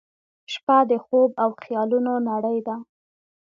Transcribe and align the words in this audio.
•شپه 0.53 0.77
د 0.89 0.91
خوب 1.05 1.29
او 1.43 1.49
خیالونو 1.63 2.13
نړۍ 2.29 2.57
ده. 2.67 2.75